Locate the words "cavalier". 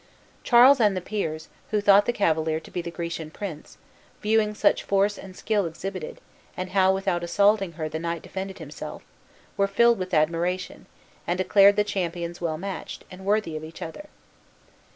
2.11-2.59